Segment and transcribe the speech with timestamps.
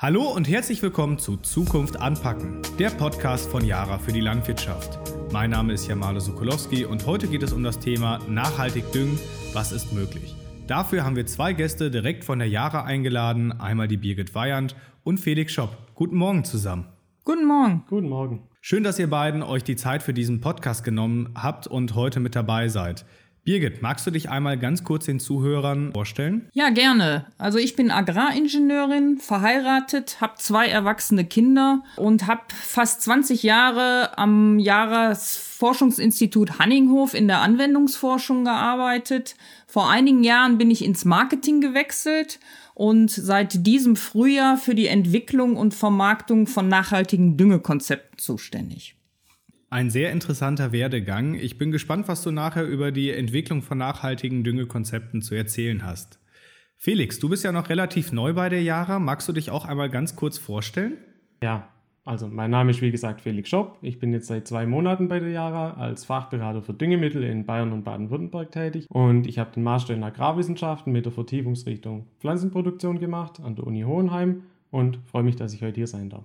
[0.00, 4.96] Hallo und herzlich willkommen zu Zukunft anpacken, der Podcast von Jara für die Landwirtschaft.
[5.32, 9.18] Mein Name ist Jamalo Sokolowski und heute geht es um das Thema nachhaltig düngen,
[9.54, 10.36] was ist möglich.
[10.68, 15.18] Dafür haben wir zwei Gäste direkt von der Jara eingeladen, einmal die Birgit Weyand und
[15.18, 15.76] Felix Schopp.
[15.96, 16.86] Guten Morgen zusammen.
[17.24, 17.84] Guten Morgen.
[17.88, 18.48] Guten Morgen.
[18.60, 22.36] Schön, dass ihr beiden euch die Zeit für diesen Podcast genommen habt und heute mit
[22.36, 23.04] dabei seid.
[23.48, 26.50] Birgit, magst du dich einmal ganz kurz den Zuhörern vorstellen?
[26.52, 27.24] Ja, gerne.
[27.38, 34.58] Also ich bin Agraringenieurin, verheiratet, habe zwei erwachsene Kinder und habe fast 20 Jahre am
[34.58, 39.34] Jahresforschungsinstitut Hanninghof in der Anwendungsforschung gearbeitet.
[39.66, 42.40] Vor einigen Jahren bin ich ins Marketing gewechselt
[42.74, 48.97] und seit diesem Frühjahr für die Entwicklung und Vermarktung von nachhaltigen Düngekonzepten zuständig.
[49.70, 51.34] Ein sehr interessanter Werdegang.
[51.34, 56.18] Ich bin gespannt, was du nachher über die Entwicklung von nachhaltigen Düngekonzepten zu erzählen hast.
[56.78, 58.98] Felix, du bist ja noch relativ neu bei der Jara.
[58.98, 60.94] Magst du dich auch einmal ganz kurz vorstellen?
[61.42, 61.68] Ja,
[62.06, 63.76] also mein Name ist wie gesagt Felix Schopp.
[63.82, 67.72] Ich bin jetzt seit zwei Monaten bei der Jara als Fachberater für Düngemittel in Bayern
[67.72, 68.86] und Baden-Württemberg tätig.
[68.88, 73.82] Und ich habe den Master in Agrarwissenschaften mit der Vertiefungsrichtung Pflanzenproduktion gemacht an der Uni
[73.82, 76.24] Hohenheim und freue mich, dass ich heute hier sein darf.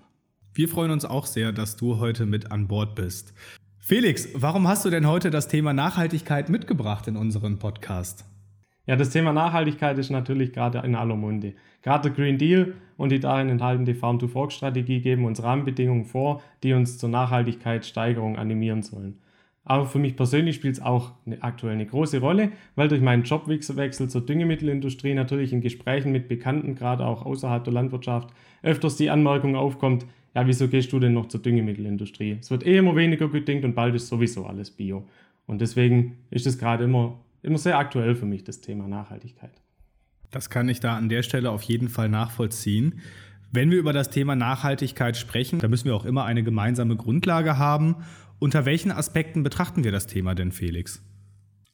[0.56, 3.34] Wir freuen uns auch sehr, dass du heute mit an Bord bist.
[3.80, 8.24] Felix, warum hast du denn heute das Thema Nachhaltigkeit mitgebracht in unseren Podcast?
[8.86, 11.56] Ja, das Thema Nachhaltigkeit ist natürlich gerade in aller Munde.
[11.82, 17.00] Gerade der Green Deal und die darin enthaltene Farm-to-Fork-Strategie geben uns Rahmenbedingungen vor, die uns
[17.00, 19.18] zur Nachhaltigkeitssteigerung animieren sollen.
[19.66, 23.24] Aber für mich persönlich spielt es auch eine, aktuell eine große Rolle, weil durch meinen
[23.24, 28.30] Jobwechsel zur Düngemittelindustrie natürlich in Gesprächen mit Bekannten, gerade auch außerhalb der Landwirtschaft,
[28.62, 32.38] öfters die Anmerkung aufkommt, ja, wieso gehst du denn noch zur Düngemittelindustrie?
[32.42, 35.08] Es wird eh immer weniger gedüngt und bald ist sowieso alles Bio.
[35.46, 39.52] Und deswegen ist es gerade immer, immer sehr aktuell für mich, das Thema Nachhaltigkeit.
[40.32, 43.02] Das kann ich da an der Stelle auf jeden Fall nachvollziehen.
[43.52, 47.60] Wenn wir über das Thema Nachhaltigkeit sprechen, dann müssen wir auch immer eine gemeinsame Grundlage
[47.60, 47.98] haben.
[48.40, 51.04] Unter welchen Aspekten betrachten wir das Thema denn, Felix?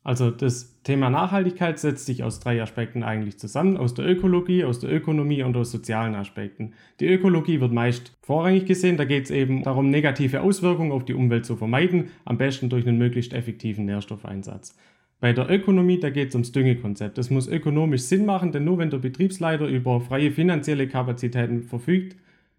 [0.10, 4.80] Also das Thema Nachhaltigkeit setzt sich aus drei Aspekten eigentlich zusammen, aus der Ökologie, aus
[4.80, 6.74] der Ökonomie und aus sozialen Aspekten.
[7.00, 11.14] Die Ökologie wird meist vorrangig gesehen, da geht es eben darum, negative Auswirkungen auf die
[11.14, 14.76] Umwelt zu vermeiden, am besten durch einen möglichst effektiven Nährstoffeinsatz.
[15.20, 17.20] Bei der Ökonomie, da geht es ums Düngekonzept.
[17.20, 22.16] Das muss ökonomisch Sinn machen, denn nur wenn der Betriebsleiter über freie finanzielle Kapazitäten verfügt,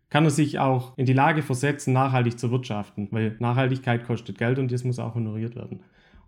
[0.08, 4.60] kann er sich auch in die Lage versetzen, nachhaltig zu wirtschaften, weil Nachhaltigkeit kostet Geld
[4.60, 5.80] und das muss auch honoriert werden.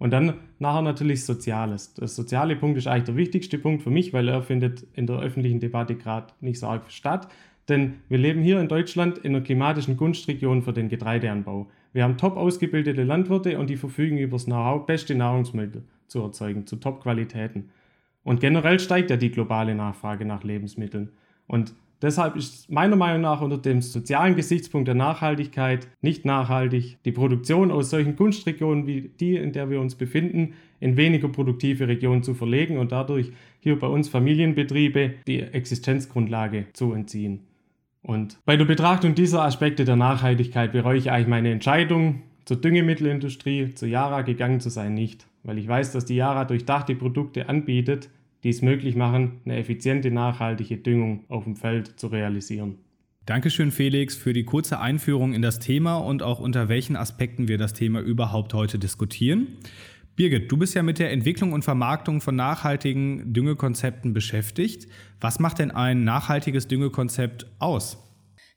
[0.03, 1.95] Und dann nachher natürlich Soziales.
[1.95, 5.21] Der soziale Punkt ist eigentlich der wichtigste Punkt für mich, weil er findet in der
[5.21, 7.29] öffentlichen Debatte gerade nicht so arg statt.
[7.69, 11.71] Denn wir leben hier in Deutschland in einer klimatischen Gunstregion für den Getreideanbau.
[11.93, 16.67] Wir haben top ausgebildete Landwirte und die verfügen über das Know-how, beste Nahrungsmittel zu erzeugen,
[16.67, 17.71] zu Top-Qualitäten.
[18.25, 21.11] Und generell steigt ja die globale Nachfrage nach Lebensmitteln.
[21.47, 27.13] Und Deshalb ist meiner Meinung nach unter dem sozialen Gesichtspunkt der Nachhaltigkeit nicht nachhaltig, die
[27.13, 32.25] Produktion aus solchen Kunstregionen wie die, in der wir uns befinden, in weniger produktive Regionen
[32.25, 33.31] zu verlegen und dadurch
[33.61, 37.41] hier bei uns Familienbetriebe die Existenzgrundlage zu entziehen.
[38.03, 43.75] Und bei der Betrachtung dieser Aspekte der Nachhaltigkeit bereue ich eigentlich meine Entscheidung, zur Düngemittelindustrie,
[43.75, 48.11] zur Yara gegangen zu sein, nicht, weil ich weiß, dass die Yara durchdachte Produkte anbietet,
[48.45, 52.79] die es möglich machen, eine effiziente, nachhaltige Düngung auf dem Feld zu realisieren.
[53.25, 57.57] Dankeschön, Felix, für die kurze Einführung in das Thema und auch unter welchen Aspekten wir
[57.57, 59.47] das Thema überhaupt heute diskutieren.
[60.17, 64.89] Birgit, du bist ja mit der Entwicklung und Vermarktung von nachhaltigen Düngekonzepten beschäftigt.
[65.21, 67.97] Was macht denn ein nachhaltiges Düngekonzept aus?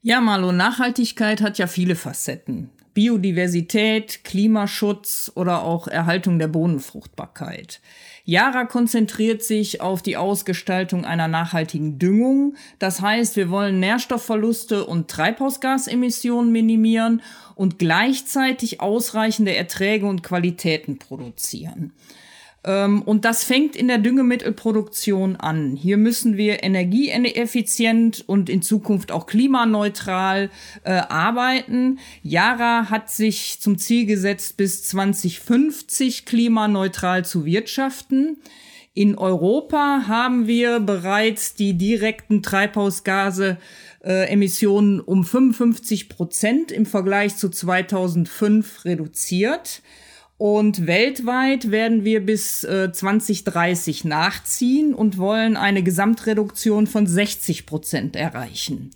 [0.01, 2.71] Ja, Marlo, Nachhaltigkeit hat ja viele Facetten.
[2.93, 7.81] Biodiversität, Klimaschutz oder auch Erhaltung der Bodenfruchtbarkeit.
[8.25, 12.55] Yara konzentriert sich auf die Ausgestaltung einer nachhaltigen Düngung.
[12.79, 17.21] Das heißt, wir wollen Nährstoffverluste und Treibhausgasemissionen minimieren
[17.53, 21.93] und gleichzeitig ausreichende Erträge und Qualitäten produzieren.
[22.65, 25.75] Ähm, und das fängt in der Düngemittelproduktion an.
[25.75, 30.49] Hier müssen wir energieeffizient und in Zukunft auch klimaneutral
[30.83, 31.99] äh, arbeiten.
[32.23, 38.37] Yara hat sich zum Ziel gesetzt, bis 2050 klimaneutral zu wirtschaften.
[38.95, 43.57] In Europa haben wir bereits die direkten Treibhausgase
[44.03, 49.81] äh, Emissionen um 55 Prozent im Vergleich zu 2005 reduziert.
[50.37, 58.15] Und weltweit werden wir bis äh, 2030 nachziehen und wollen eine Gesamtreduktion von 60 Prozent
[58.15, 58.91] erreichen.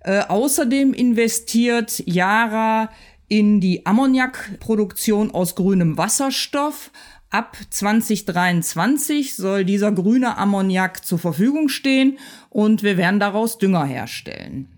[0.00, 2.90] Äh, außerdem investiert Yara
[3.26, 6.90] in die Ammoniakproduktion aus grünem Wasserstoff,
[7.32, 12.18] Ab 2023 soll dieser grüne Ammoniak zur Verfügung stehen
[12.50, 14.68] und wir werden daraus Dünger herstellen.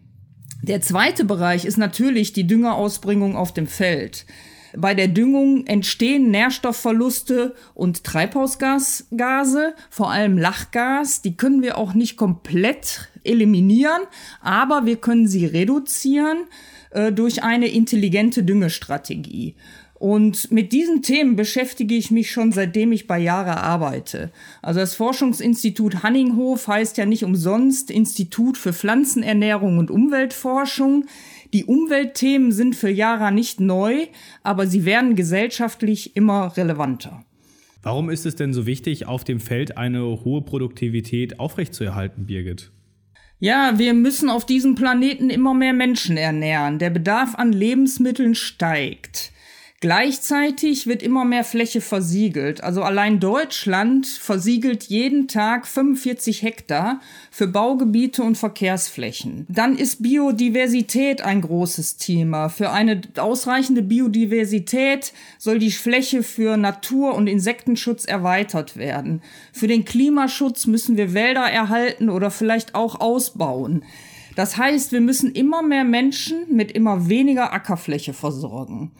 [0.62, 4.24] Der zweite Bereich ist natürlich die Düngerausbringung auf dem Feld.
[4.76, 11.22] Bei der Düngung entstehen Nährstoffverluste und Treibhausgase, vor allem Lachgas.
[11.22, 14.02] Die können wir auch nicht komplett eliminieren,
[14.40, 16.44] aber wir können sie reduzieren
[16.90, 19.54] äh, durch eine intelligente Düngestrategie.
[19.94, 24.32] Und mit diesen Themen beschäftige ich mich schon seitdem ich bei Jahre arbeite.
[24.60, 31.06] Also das Forschungsinstitut Hanninghof heißt ja nicht umsonst Institut für Pflanzenernährung und Umweltforschung.
[31.54, 34.08] Die Umweltthemen sind für Jara nicht neu,
[34.42, 37.24] aber sie werden gesellschaftlich immer relevanter.
[37.80, 42.72] Warum ist es denn so wichtig, auf dem Feld eine hohe Produktivität aufrechtzuerhalten, Birgit?
[43.38, 46.80] Ja, wir müssen auf diesem Planeten immer mehr Menschen ernähren.
[46.80, 49.30] Der Bedarf an Lebensmitteln steigt.
[49.84, 52.64] Gleichzeitig wird immer mehr Fläche versiegelt.
[52.64, 59.44] Also allein Deutschland versiegelt jeden Tag 45 Hektar für Baugebiete und Verkehrsflächen.
[59.50, 62.48] Dann ist Biodiversität ein großes Thema.
[62.48, 69.20] Für eine ausreichende Biodiversität soll die Fläche für Natur- und Insektenschutz erweitert werden.
[69.52, 73.84] Für den Klimaschutz müssen wir Wälder erhalten oder vielleicht auch ausbauen.
[74.34, 78.90] Das heißt, wir müssen immer mehr Menschen mit immer weniger Ackerfläche versorgen.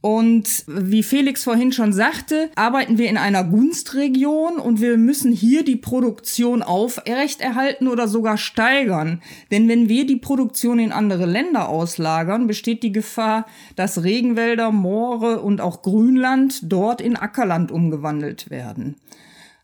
[0.00, 5.64] Und wie Felix vorhin schon sagte, arbeiten wir in einer Gunstregion und wir müssen hier
[5.64, 9.20] die Produktion aufrechterhalten oder sogar steigern.
[9.50, 15.40] Denn wenn wir die Produktion in andere Länder auslagern, besteht die Gefahr, dass Regenwälder, Moore
[15.40, 18.94] und auch Grünland dort in Ackerland umgewandelt werden.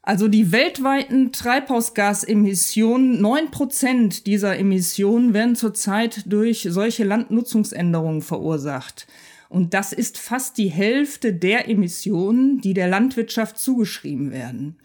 [0.02, 9.06] Also die weltweiten Treibhausgasemissionen, neun Prozent dieser Emissionen werden zurzeit durch solche Landnutzungsänderungen verursacht.
[9.48, 14.78] Und das ist fast die Hälfte der Emissionen, die der Landwirtschaft zugeschrieben werden.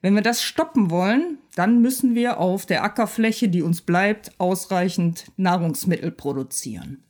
[0.00, 5.26] Wenn wir das stoppen wollen, dann müssen wir auf der Ackerfläche, die uns bleibt, ausreichend
[5.36, 7.02] Nahrungsmittel produzieren.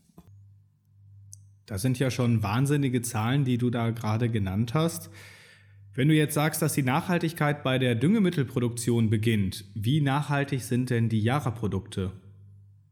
[1.67, 5.11] Das sind ja schon wahnsinnige Zahlen, die du da gerade genannt hast.
[5.95, 11.11] Wenn du jetzt sagst, dass die Nachhaltigkeit bei der Düngemittelproduktion beginnt, wie nachhaltig sind denn
[11.11, 12.13] die Jara-Produkte?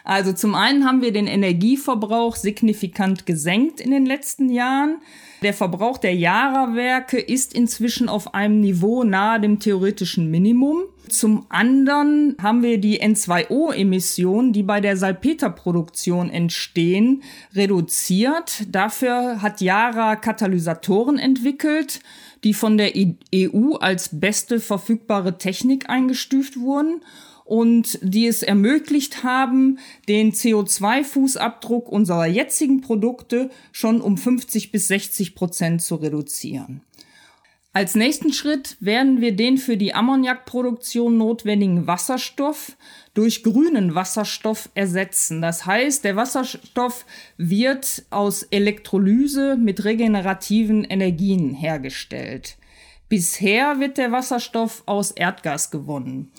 [0.07, 4.99] Also zum einen haben wir den Energieverbrauch signifikant gesenkt in den letzten Jahren.
[5.43, 10.85] Der Verbrauch der Jara-Werke ist inzwischen auf einem Niveau nahe dem theoretischen Minimum.
[11.09, 17.25] Zum anderen haben wir die N2O-Emissionen, die bei der Salpeterproduktion entstehen,
[17.57, 18.63] reduziert.
[18.71, 21.99] Dafür hat Jara Katalysatoren entwickelt,
[22.45, 22.93] die von der
[23.35, 27.01] EU als beste verfügbare Technik eingestuft wurden
[27.47, 29.79] und die es ermöglicht haben,
[30.09, 36.83] den CO2-Fußabdruck unserer jetzigen Produkte schon um 50 bis 60 Prozent zu reduzieren.
[37.73, 42.75] Als nächsten Schritt werden wir den für die Ammoniakproduktion notwendigen Wasserstoff
[43.13, 45.43] durch grünen Wasserstoff ersetzen.
[45.43, 47.05] Das heißt, der Wasserstoff
[47.37, 52.57] wird aus Elektrolyse mit regenerativen Energien hergestellt.
[53.11, 56.33] Bisher wird der Wasserstoff aus Erdgas gewonnen.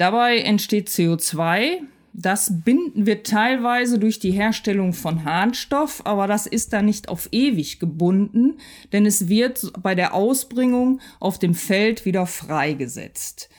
[0.00, 1.82] Dabei entsteht CO2.
[2.14, 7.28] Das binden wir teilweise durch die Herstellung von Harnstoff, aber das ist da nicht auf
[7.32, 8.56] ewig gebunden,
[8.94, 13.50] denn es wird bei der Ausbringung auf dem Feld wieder freigesetzt.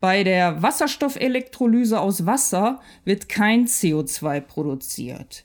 [0.00, 5.44] Bei der Wasserstoffelektrolyse aus Wasser wird kein CO2 produziert.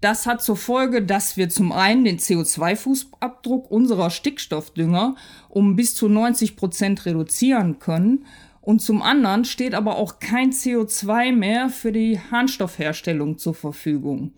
[0.00, 5.14] Das hat zur Folge, dass wir zum einen den CO2-Fußabdruck unserer Stickstoffdünger
[5.48, 8.24] um bis zu 90 Prozent reduzieren können
[8.62, 14.32] und zum anderen steht aber auch kein CO2 mehr für die Harnstoffherstellung zur Verfügung.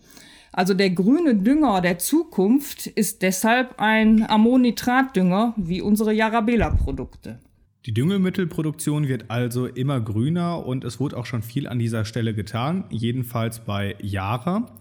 [0.51, 7.39] Also der grüne Dünger der Zukunft ist deshalb ein Ammonitratdünger wie unsere Jarabela-Produkte.
[7.85, 12.33] Die Düngemittelproduktion wird also immer grüner und es wurde auch schon viel an dieser Stelle
[12.33, 14.71] getan, jedenfalls bei Jara.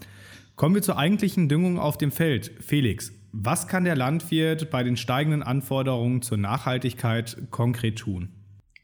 [0.57, 2.53] Kommen wir zur eigentlichen Düngung auf dem Feld.
[2.61, 8.29] Felix, was kann der Landwirt bei den steigenden Anforderungen zur Nachhaltigkeit konkret tun?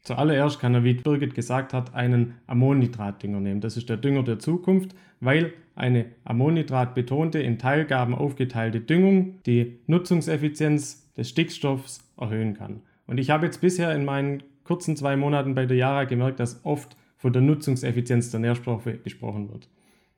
[0.03, 3.61] Zuallererst kann er, wie Birgit gesagt hat, einen Ammoniatdünger nehmen.
[3.61, 11.13] Das ist der Dünger der Zukunft, weil eine Ammoniatbetonte in Teilgaben aufgeteilte Düngung die Nutzungseffizienz
[11.13, 12.81] des Stickstoffs erhöhen kann.
[13.05, 16.65] Und ich habe jetzt bisher in meinen kurzen zwei Monaten bei der Jara gemerkt, dass
[16.65, 19.69] oft von der Nutzungseffizienz der Nährstoffe gesprochen wird.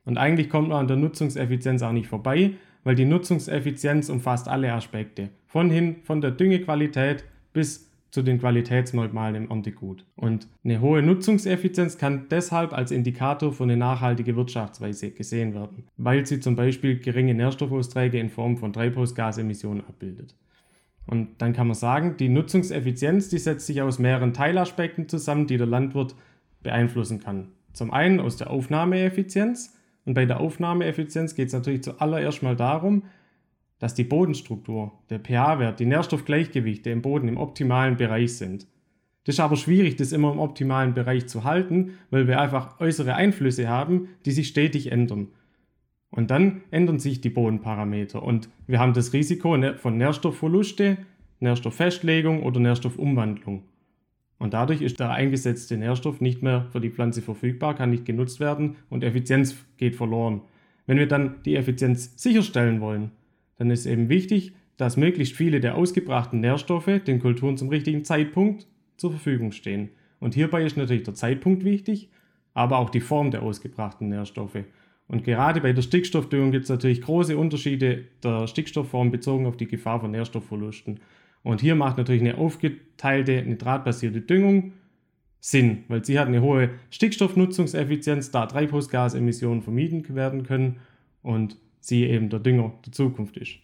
[0.06, 2.52] Und eigentlich kommt man an der Nutzungseffizienz auch nicht vorbei,
[2.84, 5.30] weil die Nutzungseffizienz umfasst alle Aspekte.
[5.46, 10.06] Von hin, von der Düngequalität bis zu den Qualitätsmerkmalen im Erntegut.
[10.14, 16.24] Und eine hohe Nutzungseffizienz kann deshalb als Indikator für eine nachhaltige Wirtschaftsweise gesehen werden, weil
[16.24, 20.36] sie zum Beispiel geringe Nährstoffausträge in Form von Treibhausgasemissionen abbildet.
[21.08, 25.56] Und dann kann man sagen, die Nutzungseffizienz, die setzt sich aus mehreren Teilaspekten zusammen, die
[25.56, 26.14] der Landwirt
[26.62, 27.48] beeinflussen kann.
[27.72, 29.76] Zum einen aus der Aufnahmeeffizienz.
[30.04, 33.02] Und bei der Aufnahmeeffizienz geht es natürlich zuallererst mal darum,
[33.84, 38.66] dass die Bodenstruktur, der pH-Wert, die Nährstoffgleichgewichte im Boden im optimalen Bereich sind.
[39.24, 43.14] Das ist aber schwierig, das immer im optimalen Bereich zu halten, weil wir einfach äußere
[43.14, 45.28] Einflüsse haben, die sich stetig ändern.
[46.08, 50.96] Und dann ändern sich die Bodenparameter und wir haben das Risiko ne, von Nährstoffverluste,
[51.40, 53.64] Nährstofffestlegung oder Nährstoffumwandlung.
[54.38, 58.40] Und dadurch ist der eingesetzte Nährstoff nicht mehr für die Pflanze verfügbar, kann nicht genutzt
[58.40, 60.40] werden und Effizienz geht verloren.
[60.86, 63.10] Wenn wir dann die Effizienz sicherstellen wollen,
[63.56, 68.66] dann ist eben wichtig, dass möglichst viele der ausgebrachten Nährstoffe den Kulturen zum richtigen Zeitpunkt
[68.96, 69.90] zur Verfügung stehen.
[70.20, 72.10] Und hierbei ist natürlich der Zeitpunkt wichtig,
[72.54, 74.64] aber auch die Form der ausgebrachten Nährstoffe.
[75.06, 79.66] Und gerade bei der Stickstoffdüngung gibt es natürlich große Unterschiede der Stickstoffform bezogen auf die
[79.66, 81.00] Gefahr von Nährstoffverlusten.
[81.42, 84.72] Und hier macht natürlich eine aufgeteilte nitratbasierte Düngung
[85.40, 90.76] Sinn, weil sie hat eine hohe Stickstoffnutzungseffizienz, da Treibhausgasemissionen vermieden werden können
[91.20, 93.56] und sie eben der Dünger der Zukunft ist.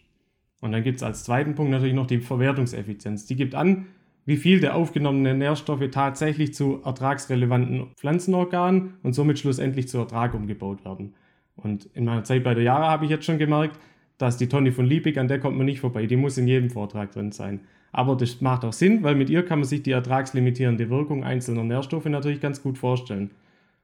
[0.59, 3.25] Und dann gibt es als zweiten Punkt natürlich noch die Verwertungseffizienz.
[3.25, 3.87] Die gibt an,
[4.25, 10.85] wie viel der aufgenommenen Nährstoffe tatsächlich zu ertragsrelevanten Pflanzenorganen und somit schlussendlich zu Ertrag umgebaut
[10.85, 11.15] werden.
[11.55, 13.79] Und in meiner Zeit bei der Jara habe ich jetzt schon gemerkt,
[14.19, 16.69] dass die Tonne von Liebig, an der kommt man nicht vorbei, die muss in jedem
[16.69, 17.61] Vortrag drin sein.
[17.91, 21.63] Aber das macht auch Sinn, weil mit ihr kann man sich die ertragslimitierende Wirkung einzelner
[21.63, 23.31] Nährstoffe natürlich ganz gut vorstellen.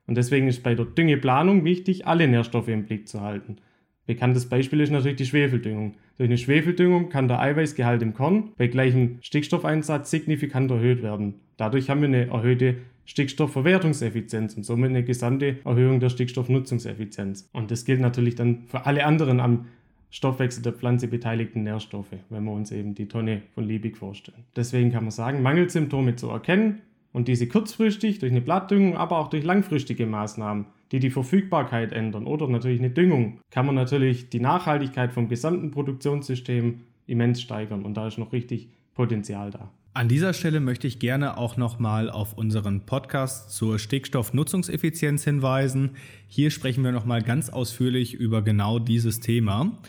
[0.06, 3.58] Und deswegen ist bei der Düngeplanung wichtig, alle Nährstoffe im Blick zu halten.
[4.08, 5.96] Bekanntes Beispiel ist natürlich die Schwefeldüngung.
[6.18, 11.36] Durch eine Schwefeldüngung kann der Eiweißgehalt im Korn bei gleichem Stickstoffeinsatz signifikant erhöht werden.
[11.58, 17.50] Dadurch haben wir eine erhöhte Stickstoffverwertungseffizienz und somit eine gesamte Erhöhung der Stickstoffnutzungseffizienz.
[17.52, 19.66] Und das gilt natürlich dann für alle anderen am
[20.10, 24.46] Stoffwechsel der Pflanze beteiligten Nährstoffe, wenn wir uns eben die Tonne von Liebig vorstellen.
[24.56, 26.82] Deswegen kann man sagen, Mangelsymptome zu erkennen
[27.14, 32.26] und diese kurzfristig durch eine Blattdüngung, aber auch durch langfristige Maßnahmen, die die Verfügbarkeit ändern
[32.26, 37.96] oder natürlich eine Düngung, kann man natürlich die Nachhaltigkeit vom gesamten Produktionssystem immens steigern und
[37.96, 39.72] da ist noch richtig Potenzial da.
[39.94, 45.96] An dieser Stelle möchte ich gerne auch nochmal auf unseren Podcast zur Stickstoffnutzungseffizienz hinweisen.
[46.28, 49.80] Hier sprechen wir nochmal ganz ausführlich über genau dieses Thema.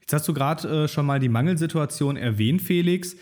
[0.00, 3.16] Jetzt hast du gerade äh, schon mal die Mangelsituation erwähnt, Felix.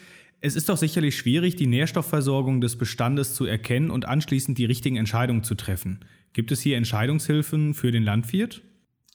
[0.47, 4.95] Es ist doch sicherlich schwierig, die Nährstoffversorgung des Bestandes zu erkennen und anschließend die richtigen
[4.95, 6.05] Entscheidungen zu treffen.
[6.35, 8.63] Gibt es hier Entscheidungshilfen für den Landwirt?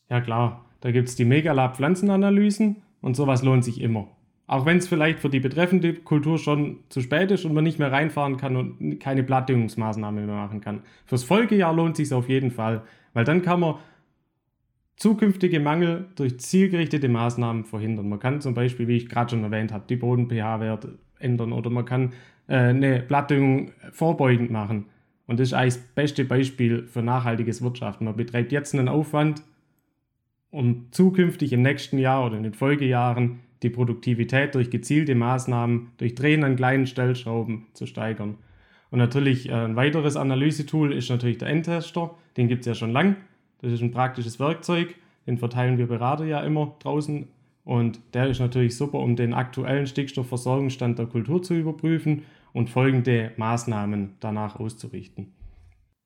[0.10, 4.10] Ja klar, da gibt es die Megalab Pflanzenanalysen und sowas lohnt sich immer.
[4.46, 7.80] Auch wenn es vielleicht für die betreffende Kultur schon zu spät ist und man nicht
[7.80, 10.82] mehr reinfahren kann und keine Blattdüngungsmaßnahme mehr machen kann.
[11.06, 12.82] Fürs Folgejahr lohnt sich auf jeden Fall,
[13.14, 13.76] weil dann kann man
[14.98, 18.10] zukünftige Mangel durch zielgerichtete Maßnahmen verhindern.
[18.10, 21.86] Man kann zum Beispiel, wie ich gerade schon erwähnt habe, die Boden-pH-Werte ändern oder man
[21.86, 22.14] kann
[22.48, 24.86] äh, eine Blattdüngung vorbeugend machen.
[25.28, 28.06] Und das ist eigentlich das beste Beispiel für nachhaltiges Wirtschaften.
[28.06, 29.44] Man betreibt jetzt einen Aufwand,
[30.50, 36.16] um zukünftig im nächsten Jahr oder in den Folgejahren die Produktivität durch gezielte Maßnahmen, durch
[36.16, 38.38] Drehen an kleinen Stellschrauben zu steigern.
[38.90, 42.16] Und natürlich äh, ein weiteres Analysetool ist natürlich der Endtester.
[42.38, 43.16] Den gibt es ja schon lang.
[43.62, 44.96] Das ist ein praktisches Werkzeug.
[45.28, 47.28] Den verteilen wir Berater ja immer draußen.
[47.64, 53.32] Und der ist natürlich super, um den aktuellen Stickstoffversorgungsstand der Kultur zu überprüfen und folgende
[53.38, 55.34] Maßnahmen danach auszurichten.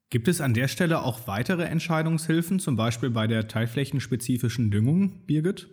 [0.10, 5.68] Gibt es an der Stelle auch weitere Entscheidungshilfen, zum Beispiel bei der teilflächenspezifischen Düngung, Birgit?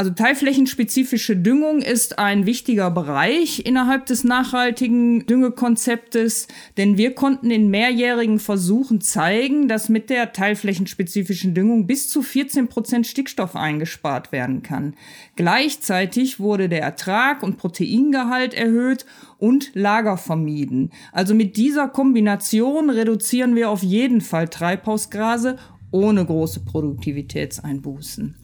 [0.00, 7.68] Also teilflächenspezifische Düngung ist ein wichtiger Bereich innerhalb des nachhaltigen Düngekonzeptes, denn wir konnten in
[7.68, 14.62] mehrjährigen Versuchen zeigen, dass mit der teilflächenspezifischen Düngung bis zu 14 Prozent Stickstoff eingespart werden
[14.62, 14.94] kann.
[15.36, 19.04] Gleichzeitig wurde der Ertrag und Proteingehalt erhöht
[19.36, 20.92] und Lager vermieden.
[21.12, 25.58] Also mit dieser Kombination reduzieren wir auf jeden Fall Treibhausgase
[25.90, 28.39] ohne große Produktivitätseinbußen.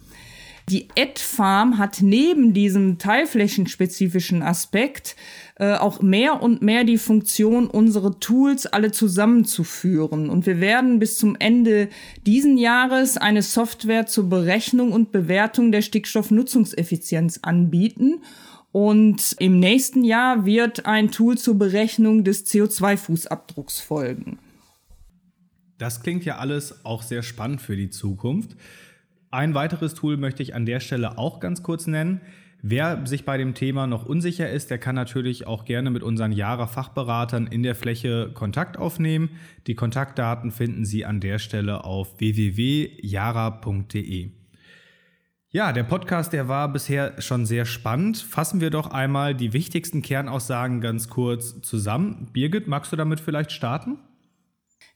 [0.68, 5.14] Die Ad-Farm hat neben diesem teilflächenspezifischen Aspekt
[5.54, 10.28] äh, auch mehr und mehr die Funktion, unsere Tools alle zusammenzuführen.
[10.28, 11.88] Und wir werden bis zum Ende
[12.26, 18.23] diesen Jahres eine Software zur Berechnung und Bewertung der Stickstoffnutzungseffizienz anbieten.
[18.73, 24.40] Und im nächsten Jahr wird ein Tool zur Berechnung des CO2-Fußabdrucks folgen.
[25.78, 28.56] Das klingt ja alles auch sehr spannend für die Zukunft.
[29.37, 32.23] Ein weiteres Tool möchte ich an der Stelle auch ganz kurz nennen.
[32.62, 36.33] Wer sich bei dem Thema noch unsicher ist, der kann natürlich auch gerne mit unseren
[36.33, 39.28] Jara-Fachberatern in der Fläche Kontakt aufnehmen.
[39.66, 43.11] Die Kontaktdaten finden Sie an der Stelle auf www.jara.de.
[45.50, 48.16] Ja, der Podcast, der war bisher schon sehr spannend.
[48.16, 52.31] Fassen wir doch einmal die wichtigsten Kernaussagen ganz kurz zusammen.
[52.33, 53.99] Birgit, magst du damit vielleicht starten?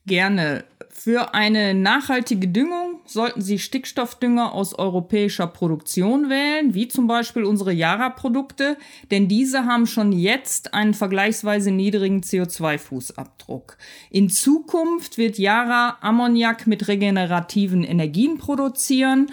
[0.07, 0.65] Gerne.
[0.89, 7.73] Für eine nachhaltige Düngung sollten Sie Stickstoffdünger aus europäischer Produktion wählen, wie zum Beispiel unsere
[7.73, 8.77] Yara-Produkte,
[9.11, 13.77] denn diese haben schon jetzt einen vergleichsweise niedrigen CO2-Fußabdruck.
[14.11, 19.33] In Zukunft wird Yara Ammoniak mit regenerativen Energien produzieren.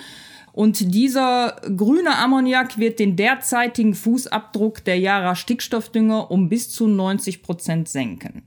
[0.54, 7.44] Und dieser grüne Ammoniak wird den derzeitigen Fußabdruck der Yara Stickstoffdünger um bis zu 90
[7.44, 8.44] Prozent senken.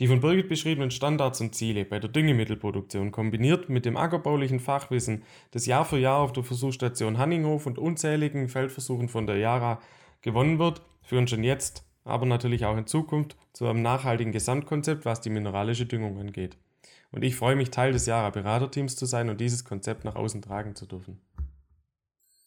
[0.00, 5.24] Die von Birgit beschriebenen Standards und Ziele bei der Düngemittelproduktion kombiniert mit dem ackerbaulichen Fachwissen,
[5.50, 9.78] das Jahr für Jahr auf der Versuchsstation Hanninghof und unzähligen Feldversuchen von der Jara
[10.22, 15.20] gewonnen wird, führen schon jetzt, aber natürlich auch in Zukunft zu einem nachhaltigen Gesamtkonzept, was
[15.20, 16.56] die mineralische Düngung angeht.
[17.12, 20.76] Und ich freue mich, Teil des Jara-Beraterteams zu sein und dieses Konzept nach außen tragen
[20.76, 21.20] zu dürfen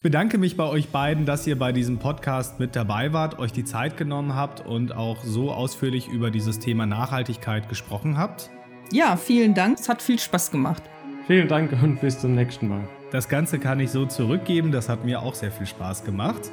[0.04, 3.64] bedanke mich bei euch beiden, dass ihr bei diesem Podcast mit dabei wart, euch die
[3.64, 8.50] Zeit genommen habt und auch so ausführlich über dieses Thema Nachhaltigkeit gesprochen habt.
[8.92, 9.78] Ja, vielen Dank.
[9.80, 10.82] Es hat viel Spaß gemacht.
[11.26, 12.86] Vielen Dank und bis zum nächsten Mal.
[13.12, 14.72] Das Ganze kann ich so zurückgeben.
[14.72, 16.50] Das hat mir auch sehr viel Spaß gemacht.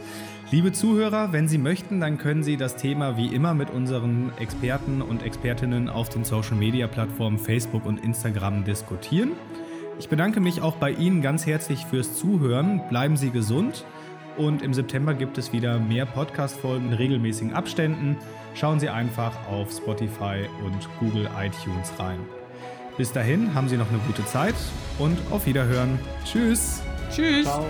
[0.50, 5.02] Liebe Zuhörer, wenn Sie möchten, dann können Sie das Thema wie immer mit unseren Experten
[5.02, 9.32] und Expertinnen auf den Social-Media-Plattformen Facebook und Instagram diskutieren.
[10.00, 12.82] Ich bedanke mich auch bei Ihnen ganz herzlich fürs Zuhören.
[12.90, 13.86] Bleiben Sie gesund
[14.38, 18.18] und im September gibt es wieder mehr Podcast-Folgen in regelmäßigen Abständen.
[18.54, 22.20] Schauen Sie einfach auf Spotify und Google iTunes rein.
[22.98, 24.56] Bis dahin haben Sie noch eine gute Zeit
[25.00, 26.00] und auf Wiederhören.
[26.26, 26.82] Tschüss.
[27.10, 27.46] Tschüss.
[27.46, 27.66] Ciao.